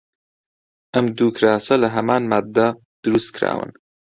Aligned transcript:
ئەم 0.95 1.05
دوو 1.17 1.29
کراسە 1.37 1.75
لە 1.83 1.89
هەمان 1.95 2.23
ماددە 2.31 2.67
دروست 3.03 3.29
کراون. 3.35 3.69